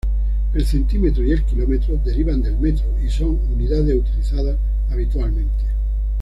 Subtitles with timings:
[0.55, 4.57] El "centímetro" y el "kilómetro" derivan del metro, y son unidades utilizadas
[4.89, 5.65] habitualmente.